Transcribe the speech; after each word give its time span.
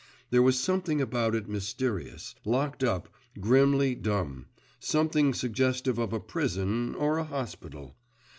There 0.31 0.41
was 0.41 0.59
something 0.59 0.99
about 0.99 1.35
it 1.35 1.47
mysterious, 1.47 2.33
locked 2.43 2.83
up, 2.83 3.07
grimly 3.39 3.93
dumb, 3.93 4.47
something 4.79 5.31
suggestive 5.31 5.99
of 5.99 6.11
a 6.11 6.19
prison 6.19 6.95
or 6.95 7.19
a 7.19 7.23
hospital. 7.23 7.95